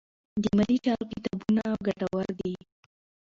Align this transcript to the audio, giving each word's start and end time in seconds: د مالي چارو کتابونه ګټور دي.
د 0.41 0.43
مالي 0.57 0.77
چارو 0.85 1.05
کتابونه 1.11 1.61
ګټور 1.85 2.27
دي. 2.39 2.53